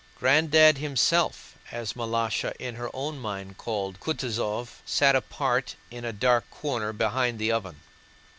[0.15, 6.49] "Granddad" himself, as Malásha in her own mind called Kutúzov, sat apart in a dark
[6.49, 7.81] corner behind the oven.